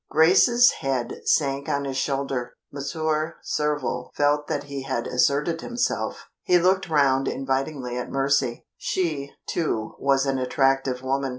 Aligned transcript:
Grace's 0.09 0.71
head 0.79 1.21
sank 1.25 1.69
on 1.69 1.85
his 1.85 1.95
shoulder. 1.95 2.53
Monsieur 2.71 3.35
Surville 3.43 4.09
felt 4.15 4.47
that 4.47 4.63
he 4.63 4.81
had 4.81 5.05
asserted 5.05 5.61
himself; 5.61 6.25
he 6.41 6.57
looked 6.57 6.89
round 6.89 7.27
invitingly 7.27 7.95
at 7.99 8.09
Mercy. 8.09 8.65
She, 8.77 9.31
too, 9.45 9.93
was 9.99 10.25
an 10.25 10.39
attractive 10.39 11.03
woman. 11.03 11.29